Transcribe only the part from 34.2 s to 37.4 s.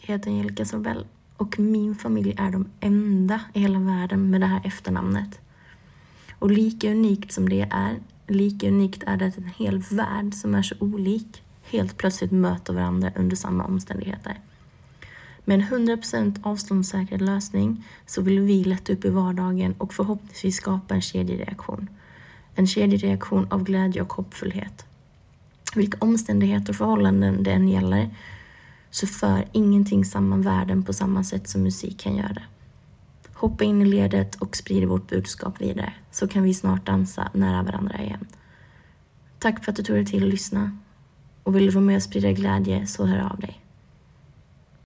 och sprid vårt budskap vidare så kan vi snart dansa